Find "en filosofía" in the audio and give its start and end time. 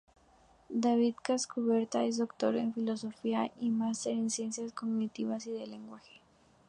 2.55-3.51